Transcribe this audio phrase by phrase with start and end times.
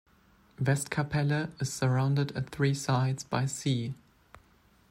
[0.59, 3.93] Westkapelle is surrounded at three sides by sea.